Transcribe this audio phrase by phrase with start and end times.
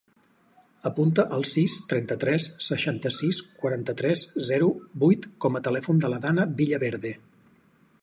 [0.89, 4.73] Apunta el sis, trenta-tres, seixanta-sis, quaranta-tres, zero,
[5.07, 7.19] vuit com a telèfon de la Danna Villaverde.